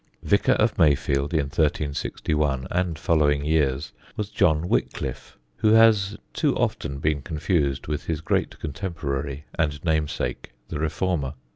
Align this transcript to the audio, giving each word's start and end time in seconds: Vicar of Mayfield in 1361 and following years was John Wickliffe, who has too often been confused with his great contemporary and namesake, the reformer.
Vicar 0.23 0.53
of 0.53 0.79
Mayfield 0.79 1.31
in 1.31 1.41
1361 1.41 2.67
and 2.71 2.97
following 2.97 3.45
years 3.45 3.93
was 4.17 4.31
John 4.31 4.67
Wickliffe, 4.67 5.37
who 5.57 5.73
has 5.73 6.17
too 6.33 6.55
often 6.55 6.97
been 6.97 7.21
confused 7.21 7.85
with 7.85 8.05
his 8.05 8.19
great 8.19 8.57
contemporary 8.59 9.45
and 9.59 9.85
namesake, 9.85 10.53
the 10.69 10.79
reformer. 10.79 11.35